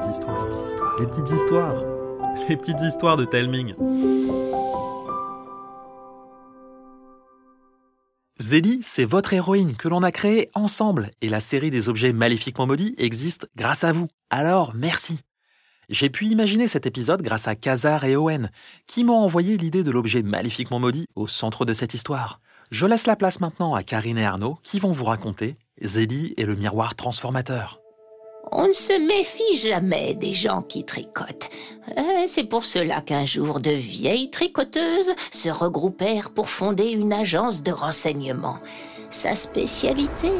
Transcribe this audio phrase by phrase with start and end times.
[0.00, 0.48] petites histoires,
[0.98, 1.84] les petites histoires,
[2.48, 3.74] les petites histoires de Telming.
[8.38, 12.66] Zélie, c'est votre héroïne que l'on a créée ensemble et la série des objets maléfiquement
[12.66, 14.08] maudits existe grâce à vous.
[14.30, 15.18] Alors, merci.
[15.90, 18.50] J'ai pu imaginer cet épisode grâce à Kazar et Owen,
[18.86, 22.40] qui m'ont envoyé l'idée de l'objet maléfiquement maudit au centre de cette histoire.
[22.70, 26.46] Je laisse la place maintenant à Karine et Arnaud qui vont vous raconter Zélie et
[26.46, 27.79] le miroir transformateur.
[28.52, 31.48] On ne se méfie jamais des gens qui tricotent.
[31.96, 37.62] Euh, c'est pour cela qu'un jour de vieilles tricoteuses se regroupèrent pour fonder une agence
[37.62, 38.58] de renseignement.
[39.10, 40.30] Sa spécialité,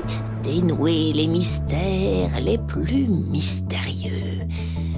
[0.42, 4.40] dénouer les mystères les plus mystérieux.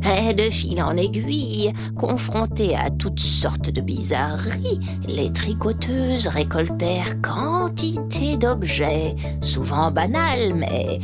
[0.04, 8.36] Et de fil en aiguille, confrontées à toutes sortes de bizarreries, les tricoteuses récoltèrent quantité
[8.36, 10.98] d'objets, souvent banals, mais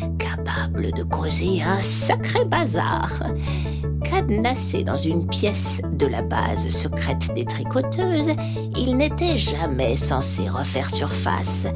[0.75, 3.11] de causer un sacré bazar.
[4.05, 8.30] Cadenassés dans une pièce de la base secrète des tricoteuses,
[8.76, 11.66] ils n'étaient jamais censés refaire surface.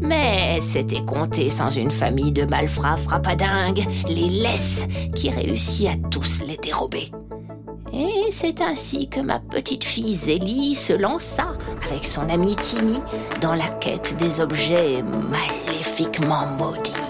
[0.00, 6.42] Mais c'était compté sans une famille de malfrats frappadingues, les laisses, qui réussit à tous
[6.46, 7.10] les dérober.
[7.92, 11.54] Et c'est ainsi que ma petite fille Zélie se lança
[11.88, 12.98] avec son ami Timmy
[13.40, 17.05] dans la quête des objets maléfiquement maudits.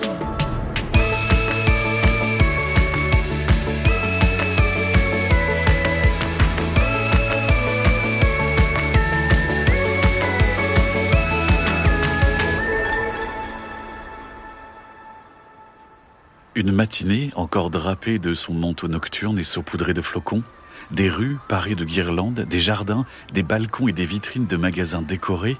[16.66, 20.42] Une matinée, encore drapée de son manteau nocturne et saupoudrée de flocons,
[20.90, 25.58] des rues parées de guirlandes, des jardins, des balcons et des vitrines de magasins décorés,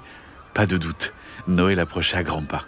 [0.53, 1.13] pas de doute,
[1.47, 2.65] Noël approchait à grands pas.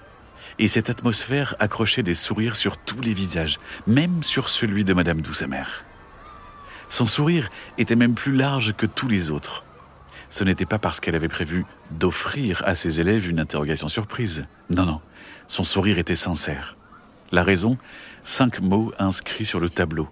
[0.58, 5.22] Et cette atmosphère accrochait des sourires sur tous les visages, même sur celui de Madame
[5.22, 5.84] Douce-Amère.
[6.88, 9.66] Son sourire était même plus large que tous les autres.
[10.30, 14.46] Ce n'était pas parce qu'elle avait prévu d'offrir à ses élèves une interrogation surprise.
[14.70, 15.02] Non, non,
[15.48, 16.78] son sourire était sincère.
[17.32, 17.78] La raison
[18.24, 20.10] Cinq mots inscrits sur le tableau.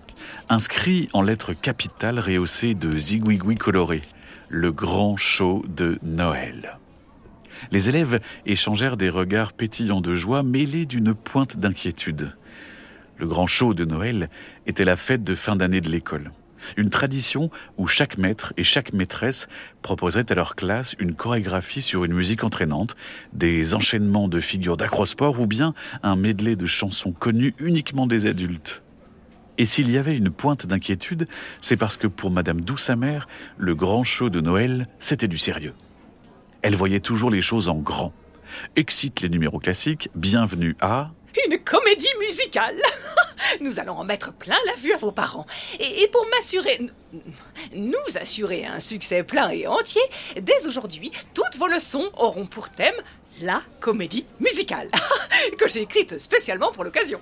[0.50, 4.04] Inscrits en lettres capitales rehaussées de zigouigoui colorés.
[4.50, 6.78] Le grand show de Noël.
[7.72, 12.36] Les élèves échangèrent des regards pétillants de joie mêlés d'une pointe d'inquiétude.
[13.18, 14.30] Le grand show de Noël
[14.68, 16.32] était la fête de fin d'année de l'école.
[16.76, 19.48] Une tradition où chaque maître et chaque maîtresse
[19.82, 22.96] proposeraient à leur classe une chorégraphie sur une musique entraînante,
[23.34, 25.74] des enchaînements de figures d'acrosport ou bien
[26.04, 28.84] un medley de chansons connues uniquement des adultes.
[29.58, 31.26] Et s'il y avait une pointe d'inquiétude,
[31.62, 35.74] c'est parce que pour Madame Douce-Amère, le grand show de Noël, c'était du sérieux.
[36.62, 38.14] Elle voyait toujours les choses en grand.
[38.76, 41.12] Excite les numéros classiques, bienvenue à...
[41.48, 42.78] Une comédie musicale
[43.62, 45.46] Nous allons en mettre plein la vue à vos parents.
[45.80, 46.88] Et, pour m'assurer,
[47.74, 50.02] nous assurer un succès plein et entier,
[50.40, 52.96] dès aujourd'hui, toutes vos leçons auront pour thème
[53.42, 54.90] la comédie musicale,
[55.60, 57.22] que j'ai écrite spécialement pour l'occasion.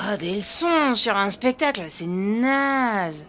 [0.00, 3.26] Oh, des leçons sur un spectacle, c'est naze.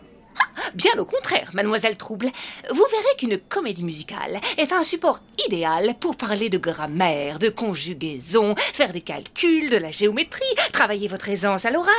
[0.75, 2.29] Bien au contraire, mademoiselle Trouble,
[2.69, 8.55] vous verrez qu'une comédie musicale est un support idéal pour parler de grammaire, de conjugaison,
[8.55, 11.89] faire des calculs, de la géométrie, travailler votre aisance à l'oral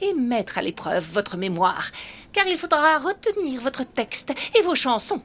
[0.00, 1.90] et mettre à l'épreuve votre mémoire,
[2.32, 5.22] car il faudra retenir votre texte et vos chansons.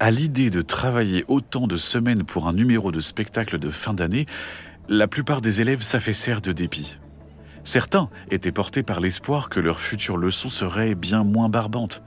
[0.00, 4.26] À l'idée de travailler autant de semaines pour un numéro de spectacle de fin d'année,
[4.88, 6.98] la plupart des élèves s'affaissèrent de dépit.
[7.68, 12.00] Certains étaient portés par l'espoir que leur future leçon serait bien moins barbante.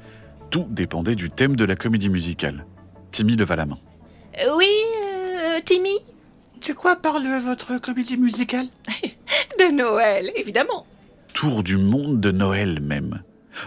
[0.50, 2.66] Tout dépendait du thème de la comédie musicale.
[3.12, 3.78] Timmy leva la main.
[4.40, 4.66] Euh, oui,
[5.44, 6.00] euh, Timmy?
[6.68, 8.66] De quoi parle votre comédie musicale?
[9.60, 10.88] De Noël, évidemment.
[11.36, 13.22] Tour du monde de Noël même,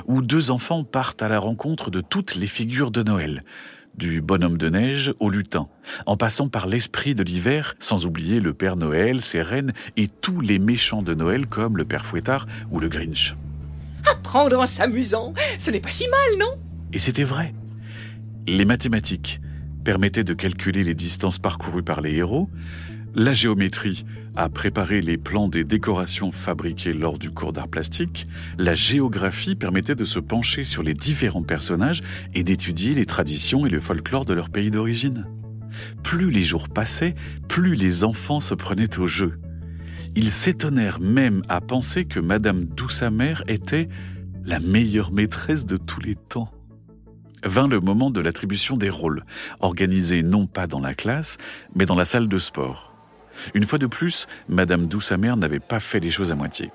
[0.06, 3.44] où deux enfants partent à la rencontre de toutes les figures de Noël,
[3.96, 5.68] du bonhomme de neige au lutin,
[6.06, 10.40] en passant par l'esprit de l'hiver, sans oublier le Père Noël, ses reines et tous
[10.40, 13.36] les méchants de Noël comme le Père Fouettard ou le Grinch.
[14.10, 16.58] Apprendre en s'amusant, ce n'est pas si mal, non?
[16.92, 17.54] Et c'était vrai.
[18.46, 19.40] Les mathématiques
[19.84, 22.50] permettaient de calculer les distances parcourues par les héros,
[23.14, 28.26] la géométrie a préparé les plans des décorations fabriquées lors du cours d'art plastique.
[28.58, 32.02] La géographie permettait de se pencher sur les différents personnages
[32.34, 35.26] et d'étudier les traditions et le folklore de leur pays d'origine.
[36.02, 37.14] Plus les jours passaient,
[37.48, 39.38] plus les enfants se prenaient au jeu.
[40.16, 43.88] Ils s'étonnèrent même à penser que Madame Douce-Amère était
[44.44, 46.50] la meilleure maîtresse de tous les temps.
[47.44, 49.24] Vint le moment de l'attribution des rôles,
[49.60, 51.36] organisés non pas dans la classe,
[51.74, 52.93] mais dans la salle de sport.
[53.54, 56.70] Une fois de plus, Madame Douce-Amère n'avait pas fait les choses à moitié.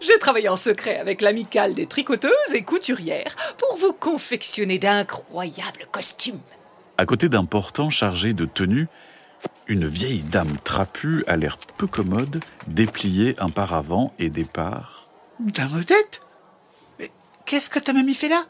[0.00, 6.40] J'ai travaillé en secret avec l'amicale des tricoteuses et couturières pour vous confectionner d'incroyables costumes.
[6.98, 8.86] À côté d'un portant chargé de tenues,
[9.66, 15.08] une vieille dame trapue à l'air peu commode dépliait un paravent et départ.
[15.40, 16.20] Dame Odette?
[16.98, 17.10] Mais
[17.46, 18.44] qu'est-ce que ta mamie fait là?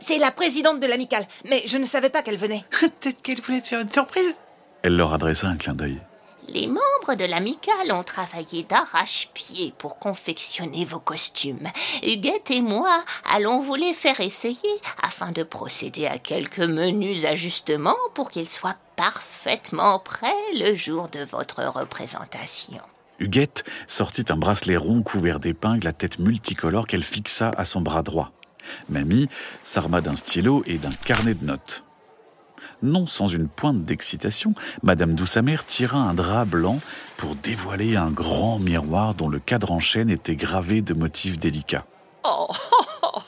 [0.00, 2.64] C'est la présidente de l'amicale, mais je ne savais pas qu'elle venait.
[2.80, 4.34] Peut-être qu'elle voulait te faire une surprise.
[4.82, 6.00] Elle leur adressa un clin d'œil.
[6.48, 11.68] Les membres de l'amicale ont travaillé d'arrache-pied pour confectionner vos costumes.
[12.02, 17.96] Huguette et moi allons vous les faire essayer afin de procéder à quelques menus ajustements
[18.14, 22.82] pour qu'ils soient parfaitement prêts le jour de votre représentation.
[23.18, 28.02] Huguette sortit un bracelet rond couvert d'épingles à tête multicolore qu'elle fixa à son bras
[28.02, 28.32] droit.
[28.88, 29.28] Mamie
[29.62, 31.83] s'arma d'un stylo et d'un carnet de notes
[32.84, 36.80] non sans une pointe d'excitation, Madame Douce-Amère tira un drap blanc
[37.16, 41.86] pour dévoiler un grand miroir dont le cadre en chêne était gravé de motifs délicats.
[42.24, 42.48] Oh,
[43.02, 43.18] oh,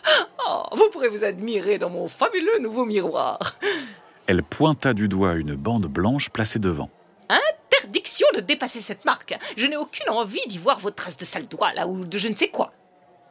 [0.46, 3.56] oh, vous pourrez vous admirer dans mon fabuleux nouveau miroir.
[4.26, 6.90] Elle pointa du doigt une bande blanche placée devant.
[7.28, 9.38] Interdiction de dépasser cette marque.
[9.56, 12.28] Je n'ai aucune envie d'y voir vos traces de sale doigt là ou de je
[12.28, 12.72] ne sais quoi.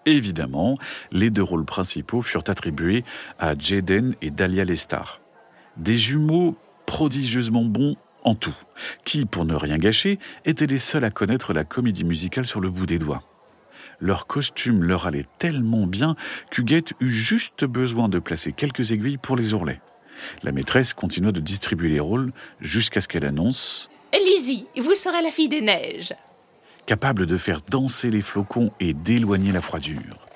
[0.05, 0.77] Évidemment,
[1.11, 3.03] les deux rôles principaux furent attribués
[3.39, 5.19] à Jaden et Dahlia Lestar
[5.77, 6.55] des jumeaux
[6.85, 8.55] prodigieusement bons en tout,
[9.03, 12.69] qui, pour ne rien gâcher, étaient les seuls à connaître la comédie musicale sur le
[12.69, 13.23] bout des doigts.
[13.99, 16.15] Leur costume leur allait tellement bien
[16.51, 19.79] qu'Huguette eut juste besoin de placer quelques aiguilles pour les ourlets.
[20.43, 25.29] La maîtresse continua de distribuer les rôles jusqu'à ce qu'elle annonce Lizzie, vous serez la
[25.29, 26.13] fille des neiges.
[26.85, 30.27] Capable de faire danser les flocons et d'éloigner la froidure.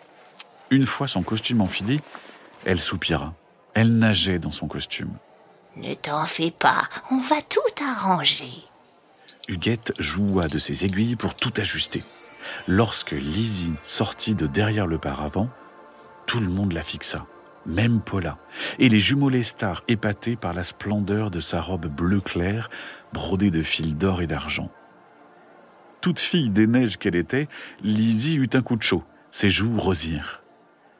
[0.69, 1.99] Une fois son costume enfilé,
[2.65, 3.33] elle soupira.
[3.73, 5.11] Elle nageait dans son costume.
[5.79, 8.51] Ne t'en fais pas, on va tout arranger.
[9.47, 12.01] Huguette joua de ses aiguilles pour tout ajuster.
[12.67, 15.47] Lorsque Lizzie sortit de derrière le paravent,
[16.25, 17.25] tout le monde la fixa,
[17.65, 18.37] même Paula,
[18.77, 22.69] et les jumeaux Lestar épatés par la splendeur de sa robe bleu clair,
[23.13, 24.69] brodée de fils d'or et d'argent.
[26.01, 27.47] Toute fille des neiges qu'elle était,
[27.81, 29.03] Lizzie eut un coup de chaud.
[29.31, 30.43] Ses joues rosirent.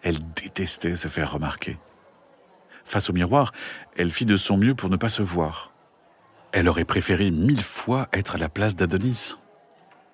[0.04, 1.78] Elle détestait se faire remarquer.
[2.89, 3.53] Face au miroir,
[3.95, 5.71] elle fit de son mieux pour ne pas se voir.
[6.51, 9.36] Elle aurait préféré mille fois être à la place d'Adonis.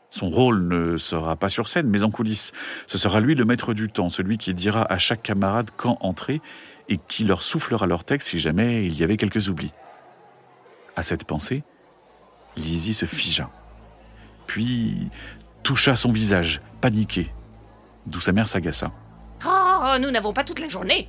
[0.09, 2.51] Son rôle ne sera pas sur scène, mais en coulisses.
[2.85, 6.41] Ce sera lui le maître du temps, celui qui dira à chaque camarade quand entrer
[6.89, 9.71] et qui leur soufflera leur texte si jamais il y avait quelques oublis.
[10.97, 11.63] À cette pensée,
[12.57, 13.49] Lizzie se figea,
[14.47, 15.09] puis
[15.63, 17.31] toucha son visage, paniqué,
[18.05, 18.91] d'où sa mère s'agaça.
[19.45, 21.07] Oh, nous n'avons pas toute la journée.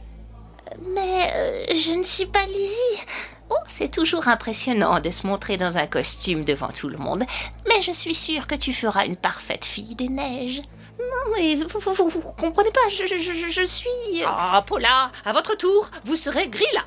[0.94, 3.06] Mais euh, je ne suis pas Lizzie.
[3.48, 7.24] Oh, c'est toujours impressionnant de se montrer dans un costume devant tout le monde.
[7.68, 10.62] Mais je suis sûre que tu feras une parfaite fille des neiges.
[10.98, 14.22] Non, mais vous, vous, vous comprenez pas, je, je, je suis...
[14.22, 16.84] Euh, ah, Paula, à votre tour, vous serez Grilla.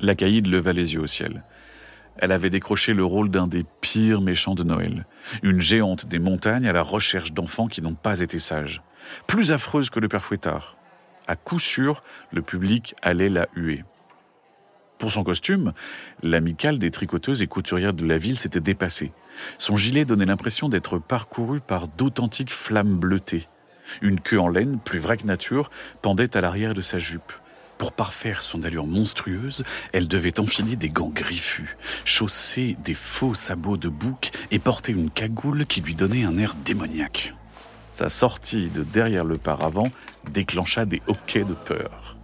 [0.00, 1.44] La caïde leva les yeux au ciel.
[2.18, 5.06] Elle avait décroché le rôle d'un des pires méchants de Noël.
[5.42, 8.82] Une géante des montagnes à la recherche d'enfants qui n'ont pas été sages.
[9.26, 10.75] Plus affreuse que le père Fouettard
[11.26, 12.02] à coup sûr,
[12.32, 13.84] le public allait la huer.
[14.98, 15.72] Pour son costume,
[16.22, 19.12] l'amicale des tricoteuses et couturières de la ville s'était dépassée.
[19.58, 23.46] Son gilet donnait l'impression d'être parcouru par d'authentiques flammes bleutées.
[24.00, 25.70] Une queue en laine, plus vraie que nature,
[26.00, 27.32] pendait à l'arrière de sa jupe.
[27.76, 33.76] Pour parfaire son allure monstrueuse, elle devait enfiler des gants griffus, chausser des faux sabots
[33.76, 37.34] de bouc et porter une cagoule qui lui donnait un air démoniaque.
[37.96, 39.88] Sa sortie de derrière le paravent
[40.30, 42.18] déclencha des hoquets de peur.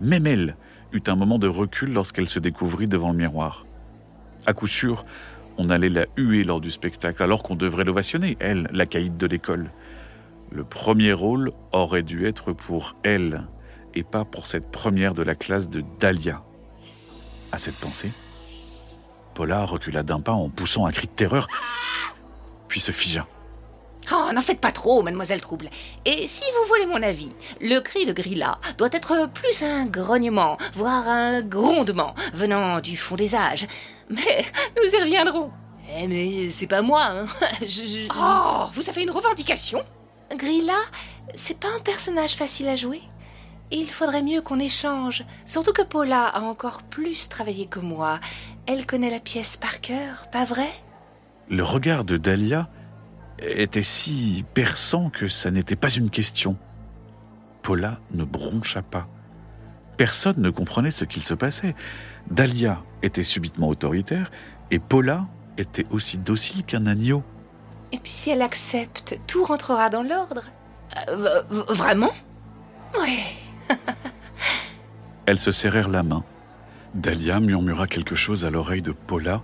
[0.00, 0.56] Même elle
[0.92, 3.66] eut un moment de recul lorsqu'elle se découvrit devant le miroir.
[4.46, 5.04] À coup sûr,
[5.56, 9.26] on allait la huer lors du spectacle, alors qu'on devrait l'ovationner, elle, la caïde de
[9.26, 9.72] l'école.
[10.52, 13.48] Le premier rôle aurait dû être pour elle,
[13.96, 16.40] et pas pour cette première de la classe de Dahlia.
[17.50, 18.12] À cette pensée,
[19.34, 21.48] Paula recula d'un pas en poussant un cri de terreur,
[22.68, 23.26] puis se figea.
[24.12, 25.68] Oh, n'en faites pas trop, mademoiselle Trouble.
[26.04, 30.56] Et si vous voulez mon avis, le cri de Grilla doit être plus un grognement,
[30.74, 33.66] voire un grondement, venant du fond des âges.
[34.08, 34.44] Mais
[34.76, 35.50] nous y reviendrons.
[35.96, 37.26] Eh mais c'est pas moi, hein.
[37.66, 39.82] Je, Oh, vous avez une revendication
[40.36, 40.78] Grilla,
[41.34, 43.00] c'est pas un personnage facile à jouer.
[43.70, 48.20] Il faudrait mieux qu'on échange, surtout que Paula a encore plus travaillé que moi.
[48.66, 50.70] Elle connaît la pièce par cœur, pas vrai?
[51.50, 52.68] Le regard de Dahlia
[53.40, 56.56] était si perçant que ça n'était pas une question.
[57.62, 59.08] Paula ne broncha pas.
[59.96, 61.74] Personne ne comprenait ce qu'il se passait.
[62.30, 64.30] Dahlia était subitement autoritaire
[64.70, 65.26] et Paula
[65.56, 67.22] était aussi docile qu'un agneau.
[67.92, 70.48] Et puis si elle accepte, tout rentrera dans l'ordre.
[71.08, 72.12] Euh, vraiment?
[73.00, 73.18] Oui.
[75.26, 76.24] Elles se serrèrent la main.
[76.94, 79.42] Dahlia murmura quelque chose à l'oreille de Paula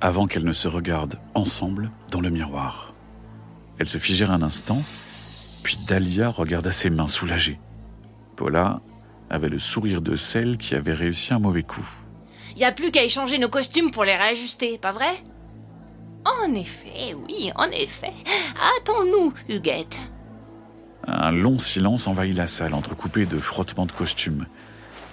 [0.00, 2.94] avant qu'elles ne se regardent ensemble dans le miroir.
[3.80, 4.82] Elles se figèrent un instant,
[5.62, 7.58] puis Dahlia regarda ses mains soulagées.
[8.36, 8.82] Paula
[9.30, 11.88] avait le sourire de celle qui avait réussi un mauvais coup.
[12.58, 15.24] Y a plus qu'à échanger nos costumes pour les réajuster, pas vrai?
[16.26, 18.12] En effet, oui, en effet.
[18.78, 19.98] Hâtons-nous, Huguette.
[21.06, 24.46] Un long silence envahit la salle, entrecoupé de frottements de costumes.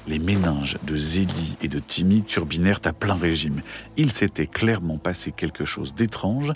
[0.08, 3.62] Les méninges de Zélie et de Timmy turbinèrent à plein régime.
[3.96, 6.52] Il s'était clairement passé quelque chose d'étrange,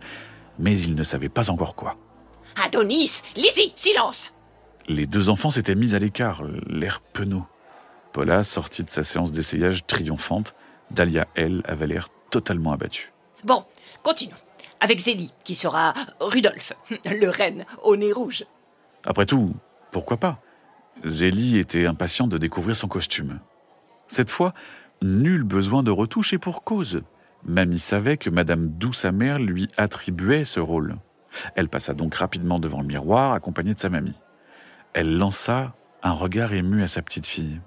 [0.61, 1.97] mais ils ne savaient pas encore quoi.
[2.63, 4.33] Adonis, Lizzie, silence
[4.87, 7.45] Les deux enfants s'étaient mis à l'écart, l'air penaud.
[8.13, 10.53] Paula sortit de sa séance d'essayage triomphante.
[10.91, 13.11] Dahlia, elle, avait l'air totalement abattue.
[13.43, 13.63] Bon,
[14.03, 14.35] continuons.
[14.81, 16.73] Avec Zélie, qui sera Rudolph,
[17.05, 18.45] le reine au nez rouge.
[19.05, 19.53] Après tout,
[19.91, 20.41] pourquoi pas?
[21.05, 23.39] Zélie était impatiente de découvrir son costume.
[24.07, 24.53] Cette fois,
[25.01, 27.01] nul besoin de retouche et pour cause.
[27.45, 30.97] Mamie savait que Madame Douce Mère lui attribuait ce rôle.
[31.55, 34.19] Elle passa donc rapidement devant le miroir, accompagnée de sa mamie.
[34.93, 37.61] Elle lança un regard ému à sa petite fille.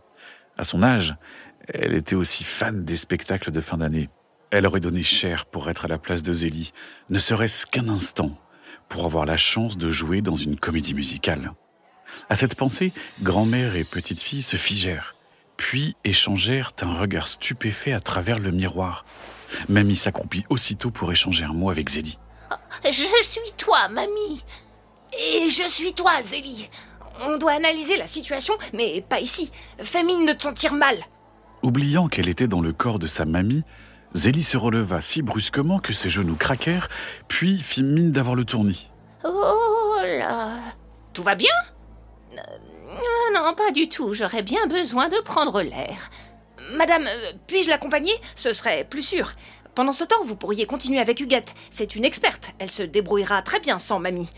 [0.59, 1.17] À son âge,
[1.69, 4.11] elle était aussi fan des spectacles de fin d'année.
[4.51, 6.73] Elle aurait donné cher pour être à la place de Zélie,
[7.11, 8.39] ne serait-ce qu'un instant,
[8.89, 11.53] pour avoir la chance de jouer dans une comédie musicale.
[12.29, 15.17] À cette pensée, grand-mère et petite fille se figèrent,
[15.57, 19.05] puis échangèrent un regard stupéfait à travers le miroir.
[19.69, 22.19] Mamie s'accroupit aussitôt pour échanger un mot avec Zélie.
[22.85, 24.43] Je suis toi, mamie.
[25.19, 26.71] Et je suis toi, Zélie.
[27.21, 29.53] On doit analyser la situation, mais pas ici.
[29.79, 30.97] Fais mine de te sentir mal.
[31.63, 33.63] Oubliant qu'elle était dans le corps de sa mamie,
[34.15, 36.89] Zélie se releva si brusquement que ses genoux craquèrent,
[37.29, 38.91] puis fit mine d'avoir le tournis.
[39.25, 40.51] Oh là.
[41.13, 41.53] Tout va bien?
[42.37, 44.15] Euh, Non, pas du tout.
[44.15, 46.11] J'aurais bien besoin de prendre l'air.
[46.73, 48.13] Madame, euh, puis-je l'accompagner?
[48.37, 49.33] Ce serait plus sûr.
[49.75, 51.55] Pendant ce temps, vous pourriez continuer avec Huguette.
[51.71, 52.53] C'est une experte.
[52.59, 54.31] Elle se débrouillera très bien sans mamie.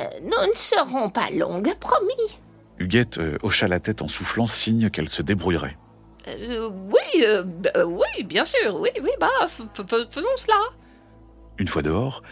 [0.00, 2.38] Euh, nous ne serons pas longues, promis.
[2.78, 5.76] Huguette euh, hocha la tête en soufflant, signe qu'elle se débrouillerait.
[6.26, 8.80] Euh, oui, euh, b- euh, oui, bien sûr.
[8.80, 10.56] Oui, oui, bah, faisons cela.
[11.58, 12.22] Une fois dehors,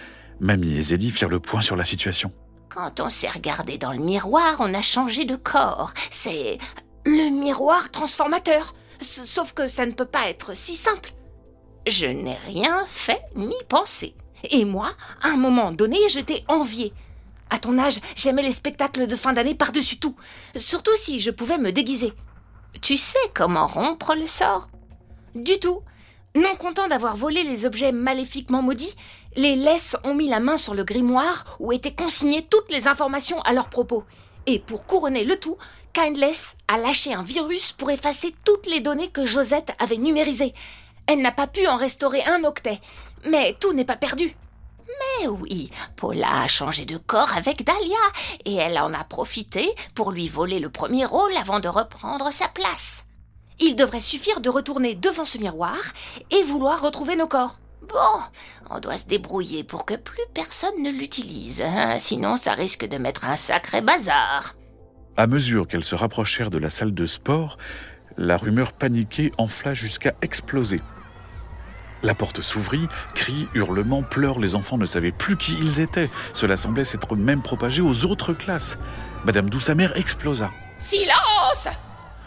[0.41, 2.33] Mamie et Zélie firent le point sur la situation.
[2.71, 5.93] Quand on s'est regardé dans le miroir, on a changé de corps.
[6.11, 6.59] C'est
[7.07, 8.75] le miroir transformateur.
[9.02, 11.12] Sauf que ça ne peut pas être si simple.
[11.87, 14.14] Je n'ai rien fait ni pensé.
[14.50, 16.92] Et moi, à un moment donné, j'étais enviée.
[17.50, 20.16] À ton âge, j'aimais les spectacles de fin d'année par-dessus tout.
[20.56, 22.12] Surtout si je pouvais me déguiser.
[22.80, 24.68] Tu sais comment rompre le sort?
[25.35, 25.82] Du tout.
[26.35, 28.97] Non content d'avoir volé les objets maléfiquement maudits,
[29.37, 33.42] les laisses ont mis la main sur le grimoire où étaient consignées toutes les informations
[33.42, 34.04] à leur propos.
[34.47, 35.59] Et pour couronner le tout,
[35.93, 40.55] Kindless a lâché un virus pour effacer toutes les données que Josette avait numérisées.
[41.07, 42.81] Elle n'a pas pu en restaurer un octet.
[43.27, 44.35] Mais tout n'est pas perdu.
[45.21, 47.97] Eh oui, Paula a changé de corps avec Dahlia
[48.45, 52.49] et elle en a profité pour lui voler le premier rôle avant de reprendre sa
[52.49, 53.05] place.
[53.59, 55.79] Il devrait suffire de retourner devant ce miroir
[56.31, 57.59] et vouloir retrouver nos corps.
[57.83, 58.21] Bon,
[58.71, 62.97] on doit se débrouiller pour que plus personne ne l'utilise, hein, sinon ça risque de
[62.97, 64.55] mettre un sacré bazar.
[65.16, 67.59] À mesure qu'elles se rapprochèrent de la salle de sport,
[68.16, 70.81] la rumeur paniquée enfla jusqu'à exploser.
[72.02, 76.11] La porte s'ouvrit, cris, hurlements, pleurs, les enfants ne savaient plus qui ils étaient.
[76.33, 78.76] Cela semblait s'être même propagé aux autres classes.
[79.25, 80.50] Madame Douce-Amère explosa.
[80.78, 81.69] Silence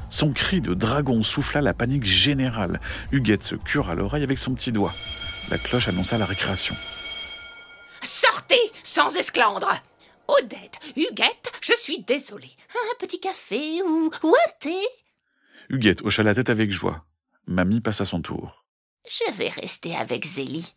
[0.09, 2.79] Son cri de dragon souffla la panique générale.
[3.11, 4.93] Huguette se cura l'oreille avec son petit doigt.
[5.49, 6.75] La cloche annonça la récréation.
[8.01, 9.73] Sortez sans esclandre
[10.27, 12.55] Odette, Huguette, je suis désolée.
[12.73, 14.75] Un petit café ou, ou un thé?
[15.69, 17.05] Huguette hocha la tête avec joie.
[17.47, 18.65] Mamie passa son tour.
[19.07, 20.73] Je vais rester avec Zélie.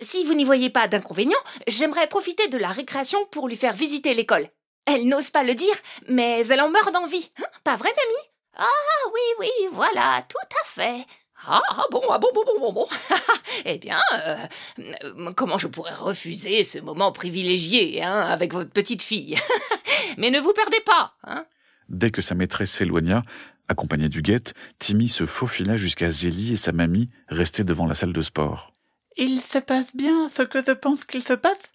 [0.00, 1.38] Si vous n'y voyez pas d'inconvénient,
[1.68, 4.48] j'aimerais profiter de la récréation pour lui faire visiter l'école.
[4.86, 5.74] Elle n'ose pas le dire,
[6.08, 7.30] mais elle en meurt d'envie.
[7.38, 8.30] Hein, pas vrai, mamie?
[8.56, 11.06] Ah oui, oui, voilà, tout à fait.
[11.46, 12.86] Ah ah, bon, ah bon, bon, bon, bon, bon.
[13.64, 19.36] eh bien, euh, comment je pourrais refuser ce moment privilégié hein, avec votre petite fille?
[20.18, 21.44] Mais ne vous perdez pas, hein
[21.88, 23.22] Dès que sa maîtresse s'éloigna,
[23.68, 28.22] accompagnée d'Huguette, Timmy se faufila jusqu'à Zélie et sa mamie restées devant la salle de
[28.22, 28.72] sport.
[29.16, 31.70] Il se passe bien ce que je pense qu'il se passe?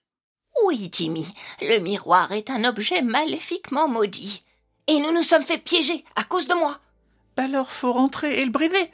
[0.66, 1.28] Oui, Timmy,
[1.62, 4.42] le miroir est un objet maléfiquement maudit.
[4.88, 6.80] Et nous nous sommes fait piéger à cause de moi.
[7.38, 8.92] Alors faut rentrer et le briser.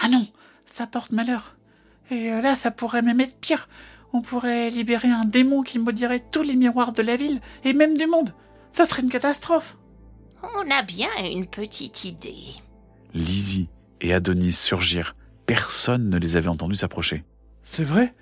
[0.00, 0.26] Ah non,
[0.72, 1.56] ça porte malheur.
[2.10, 3.68] Et euh, là, ça pourrait même être pire.
[4.12, 7.96] On pourrait libérer un démon qui maudirait tous les miroirs de la ville et même
[7.96, 8.34] du monde.
[8.72, 9.76] Ça serait une catastrophe.
[10.42, 12.54] On a bien une petite idée.
[13.12, 13.68] Lizzie
[14.00, 15.14] et Adonis surgirent.
[15.46, 17.24] Personne ne les avait entendus s'approcher.
[17.64, 18.14] C'est vrai?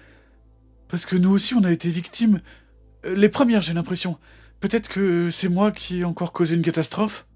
[0.88, 2.40] Parce que nous aussi, on a été victimes.
[3.04, 4.18] Euh, Les premières, j'ai l'impression.
[4.61, 7.26] Peut-être que c'est moi qui ai encore causé une catastrophe?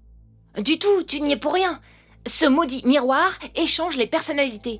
[0.63, 1.79] Du tout, tu n'y es pour rien.
[2.27, 4.79] Ce maudit miroir échange les personnalités.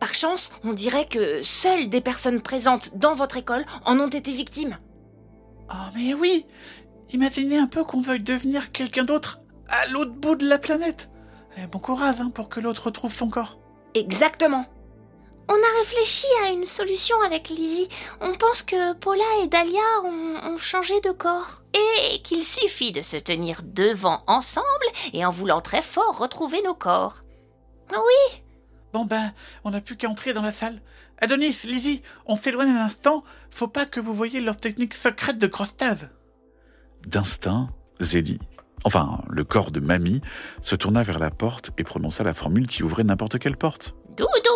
[0.00, 4.32] Par chance, on dirait que seules des personnes présentes dans votre école en ont été
[4.32, 4.78] victimes.
[5.70, 6.44] Oh, mais oui
[7.12, 11.10] Imaginez un peu qu'on veuille devenir quelqu'un d'autre à l'autre bout de la planète.
[11.58, 13.58] Eh, bon courage hein, pour que l'autre retrouve son corps.
[13.94, 14.66] Exactement.
[15.48, 17.88] On a réfléchi à une solution avec Lizzie.
[18.20, 21.62] On pense que Paula et Dahlia ont, ont changé de corps.
[21.74, 24.66] Et qu'il suffit de se tenir devant ensemble
[25.12, 27.22] et en voulant très fort retrouver nos corps.
[27.90, 28.42] Oui,
[28.92, 29.32] Bon ben,
[29.64, 30.82] on n'a plus qu'à entrer dans la salle.
[31.18, 33.24] Adonis, Lizzie, on s'éloigne un instant.
[33.50, 36.10] Faut pas que vous voyiez leur technique secrète de crosstage.
[37.06, 37.70] D'instinct,
[38.00, 38.38] Zélie,
[38.84, 40.20] enfin le corps de Mamie,
[40.60, 43.94] se tourna vers la porte et prononça la formule qui ouvrait n'importe quelle porte.
[44.16, 44.51] Doudou.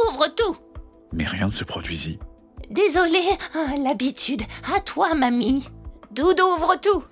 [1.12, 2.18] Mais rien ne se produisit.
[2.70, 3.20] Désolé,
[3.54, 4.42] ah, l'habitude.
[4.74, 5.68] À toi, mamie.
[6.10, 7.04] Doudou ouvre tout.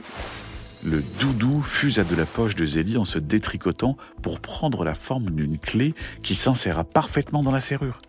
[0.85, 5.31] Le doudou fusa de la poche de Zélie en se détricotant pour prendre la forme
[5.31, 8.03] d'une clé qui s'inséra parfaitement dans la serrure.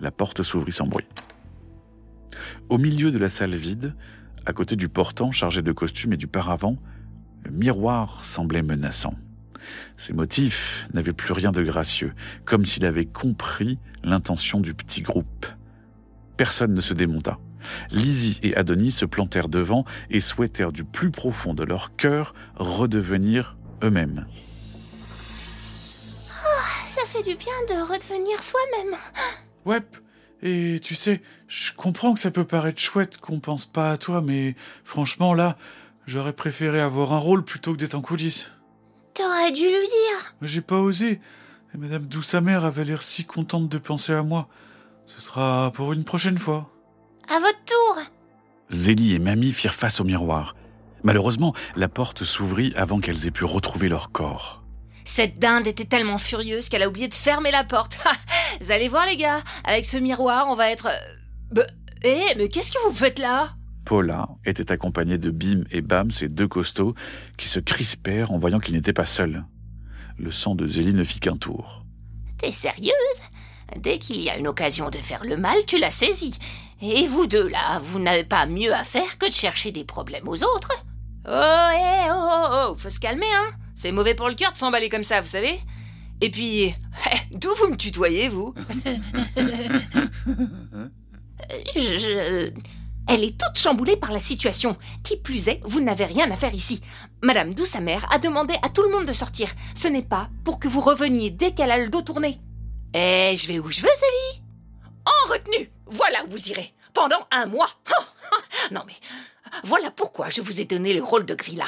[0.00, 1.06] La porte s'ouvrit sans bruit.
[2.68, 3.94] Au milieu de la salle vide,
[4.44, 6.76] à côté du portant chargé de costumes et du paravent,
[7.44, 9.14] le miroir semblait menaçant.
[9.96, 12.12] Ses motifs n'avaient plus rien de gracieux,
[12.44, 15.46] comme s'il avait compris l'intention du petit groupe.
[16.36, 17.38] Personne ne se démonta.
[17.90, 23.56] Lizzie et Adonis se plantèrent devant et souhaitèrent du plus profond de leur cœur redevenir
[23.82, 24.24] eux-mêmes.
[26.94, 28.96] ça fait du bien de redevenir soi-même.
[29.64, 29.80] Ouais,
[30.42, 34.20] et tu sais, je comprends que ça peut paraître chouette qu'on pense pas à toi,
[34.20, 35.56] mais franchement là,
[36.06, 38.50] j'aurais préféré avoir un rôle plutôt que d'être en coulisses.
[39.18, 40.34] T'aurais dû lui dire.
[40.40, 41.20] Mais j'ai pas osé.
[41.74, 44.46] Et Madame Douce-Amère avait l'air si contente de penser à moi.
[45.06, 46.70] Ce sera pour une prochaine fois.
[47.28, 47.98] À votre tour.
[48.70, 50.54] Zélie et Mamie firent face au miroir.
[51.02, 54.62] Malheureusement, la porte s'ouvrit avant qu'elles aient pu retrouver leur corps.
[55.04, 57.98] Cette dinde était tellement furieuse qu'elle a oublié de fermer la porte.
[58.60, 60.88] Vous allez voir les gars, avec ce miroir, on va être...
[61.56, 61.64] euh,
[62.04, 63.54] Eh, mais qu'est-ce que vous faites là?
[63.88, 66.94] Paula était accompagnée de Bim et Bam, ces deux costauds,
[67.38, 69.46] qui se crispèrent en voyant qu'ils n'étaient pas seuls.
[70.18, 71.86] Le sang de Zélie ne fit qu'un tour.
[72.36, 72.92] T'es sérieuse?
[73.78, 76.38] Dès qu'il y a une occasion de faire le mal, tu la saisis.
[76.82, 80.28] Et vous deux là, vous n'avez pas mieux à faire que de chercher des problèmes
[80.28, 80.84] aux autres
[81.26, 84.58] Oh, eh, oh, oh, oh, faut se calmer, hein C'est mauvais pour le cœur de
[84.58, 85.58] s'emballer comme ça, vous savez
[86.20, 86.64] Et puis,
[87.10, 88.52] eh, d'où vous me tutoyez, vous?
[91.76, 92.50] Je, je-
[93.10, 94.76] Elle est toute chamboulée par la situation.
[95.02, 96.82] Qui plus est, vous n'avez rien à faire ici.
[97.22, 99.48] Madame Douce-Amère a demandé à tout le monde de sortir.
[99.74, 102.38] Ce n'est pas pour que vous reveniez dès qu'elle a le dos tourné.
[102.92, 104.42] Eh, je vais où je veux, Zélie
[105.06, 106.74] En retenue Voilà où vous irez.
[106.92, 107.70] Pendant un mois.
[108.70, 108.94] Non mais,
[109.64, 111.64] voilà pourquoi je vous ai donné le rôle de Grilla.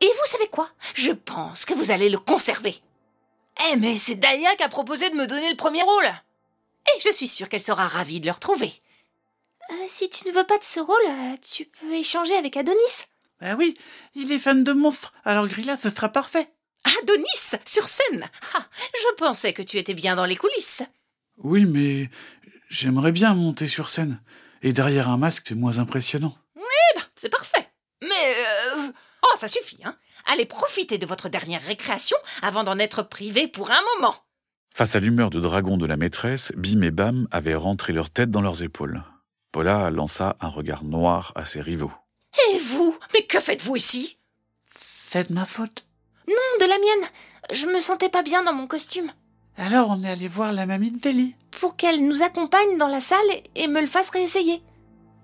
[0.00, 0.68] Et vous savez quoi?
[0.94, 2.74] Je pense que vous allez le conserver.
[3.70, 6.06] Eh, mais c'est Dahlia qui a proposé de me donner le premier rôle.
[6.06, 8.72] Et je suis sûre qu'elle sera ravie de le retrouver.
[9.70, 13.06] Euh, si tu ne veux pas de ce rôle, euh, tu peux échanger avec Adonis.
[13.40, 13.76] Bah oui,
[14.14, 16.52] il est fan de monstres, alors Grilla, ce sera parfait.
[17.02, 20.82] Adonis, sur scène Ah, Je pensais que tu étais bien dans les coulisses.
[21.38, 22.10] Oui, mais
[22.68, 24.20] j'aimerais bien monter sur scène.
[24.62, 26.36] Et derrière un masque, c'est moins impressionnant.
[27.16, 27.68] C'est parfait.
[28.00, 28.08] Mais...
[28.78, 33.46] euh, Oh, ça suffit, hein Allez profiter de votre dernière récréation avant d'en être privé
[33.46, 34.14] pour un moment.
[34.74, 38.30] Face à l'humeur de dragon de la maîtresse, Bim et Bam avaient rentré leur tête
[38.30, 39.02] dans leurs épaules.
[39.52, 41.92] Paula lança un regard noir à ses rivaux.
[42.52, 42.96] Et vous?
[43.12, 44.18] Mais que faites-vous ici?
[45.14, 45.84] De ma faute.
[46.28, 47.10] Non, de la mienne.
[47.52, 49.10] Je me sentais pas bien dans mon costume.
[49.56, 51.34] Alors on est allé voir la mamie de Deli.
[51.60, 53.18] Pour qu'elle nous accompagne dans la salle
[53.56, 54.62] et me le fasse réessayer.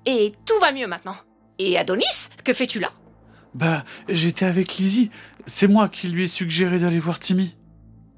[0.07, 1.17] Et tout va mieux maintenant.
[1.59, 2.91] Et Adonis, que fais-tu là?
[3.55, 5.11] Bah, j'étais avec Lizzie.
[5.47, 7.55] C'est moi qui lui ai suggéré d'aller voir Timmy.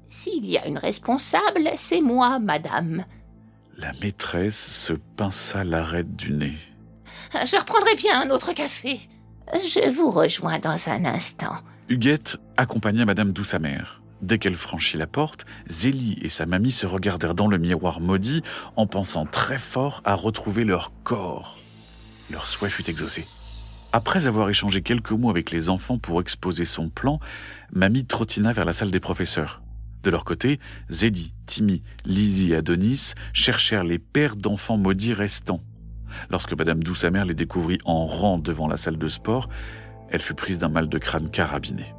[0.09, 3.05] S'il y a une responsable, c'est moi, madame.
[3.79, 6.57] La maîtresse se pinça l'arête du nez.
[7.33, 8.99] Je reprendrai bien un autre café.
[9.53, 11.55] Je vous rejoins dans un instant.
[11.87, 14.01] Huguette accompagna Madame Douce-Amère.
[14.21, 18.43] Dès qu'elle franchit la porte, Zélie et sa mamie se regardèrent dans le miroir maudit
[18.75, 21.55] en pensant très fort à retrouver leur corps.
[22.29, 23.25] Leur souhait fut exaucé.
[23.93, 27.21] Après avoir échangé quelques mots avec les enfants pour exposer son plan,
[27.71, 29.61] Mamie trottina vers la salle des professeurs.
[30.03, 30.59] De leur côté,
[30.89, 35.61] Zélie, Timmy, Lizzie et Adonis cherchèrent les pères d'enfants maudits restants.
[36.29, 39.49] Lorsque Madame Douce-Amère les découvrit en rang devant la salle de sport,
[40.11, 41.93] Elle fut prise d'un mal de crâne carabiné.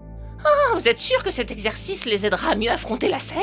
[0.44, 3.38] Oh, vous êtes sûr que cet exercice les aidera à mieux affronter la scène?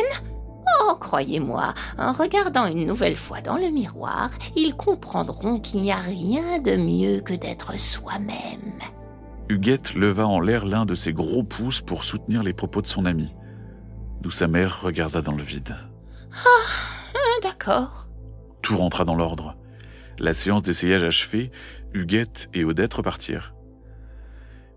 [0.82, 5.98] Oh, croyez-moi, en regardant une nouvelle fois dans le miroir, ils comprendront qu'il n'y a
[5.98, 8.74] rien de mieux que d'être soi-même.
[9.48, 13.06] Huguette leva en l'air l'un de ses gros pouces pour soutenir les propos de son
[13.06, 13.34] amie,
[14.21, 15.75] d'où sa mère regarda dans le vide.
[16.34, 18.10] Ah, d'accord.
[18.62, 19.56] Tout rentra dans l'ordre.
[20.19, 21.51] La séance d'essayage achevée,
[21.93, 23.53] Huguette et Odette repartirent.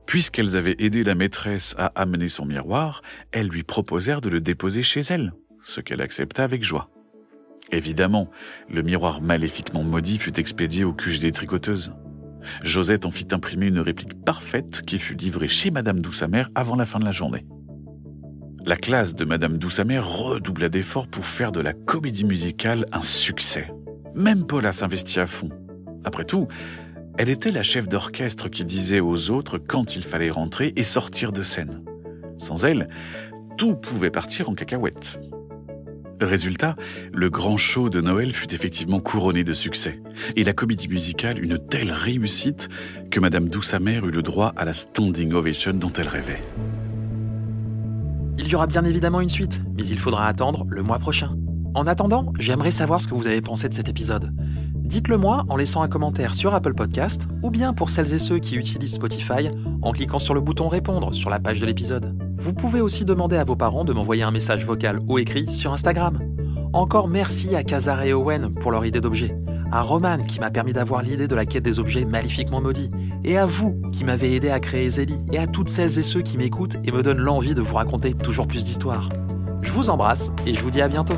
[0.07, 4.83] Puisqu'elles avaient aidé la maîtresse à amener son miroir, elles lui proposèrent de le déposer
[4.83, 6.91] chez elle, ce qu'elle accepta avec joie.
[7.73, 8.29] Évidemment,
[8.69, 11.93] le miroir maléfiquement maudit fut expédié au cuge des tricoteuses.
[12.63, 16.85] Josette en fit imprimer une réplique parfaite qui fut livrée chez Madame Douce-Amère avant la
[16.85, 17.47] fin de la journée.
[18.67, 23.73] La classe de Madame Douce-Amère redoubla d'efforts pour faire de la comédie musicale un succès.
[24.15, 25.49] Même Paula s'investit à fond.
[26.05, 26.47] Après tout,
[27.17, 31.33] elle était la chef d'orchestre qui disait aux autres quand il fallait rentrer et sortir
[31.33, 31.83] de scène.
[32.39, 32.89] Sans elle,
[33.57, 35.21] tout pouvait partir en cacahuète.
[36.21, 36.77] Résultat,
[37.15, 40.03] le grand show de Noël fut effectivement couronné de succès,
[40.37, 42.69] et la comédie musicale une telle réussite
[43.11, 46.43] que Madame Douce-Amère eut le droit à la standing ovation dont elle rêvait.
[48.39, 51.37] Il y aura bien évidemment une suite, mais il faudra attendre le mois prochain.
[51.75, 54.35] En attendant, j'aimerais savoir ce que vous avez pensé de cet épisode.
[54.75, 58.39] Dites-le moi en laissant un commentaire sur Apple Podcast ou bien pour celles et ceux
[58.39, 59.51] qui utilisent Spotify
[59.83, 62.17] en cliquant sur le bouton répondre sur la page de l'épisode.
[62.37, 65.73] Vous pouvez aussi demander à vos parents de m'envoyer un message vocal ou écrit sur
[65.73, 66.19] Instagram.
[66.73, 69.37] Encore merci à Kazar et Owen pour leur idée d'objet,
[69.73, 72.91] à Roman qui m'a permis d'avoir l'idée de la quête des objets maléfiquement maudits,
[73.25, 76.23] et à vous qui m'avez aidé à créer Zélie, et à toutes celles et ceux
[76.23, 79.09] qui m'écoutent et me donnent l'envie de vous raconter toujours plus d'histoires.
[79.63, 81.17] Je vous embrasse et je vous dis à bientôt.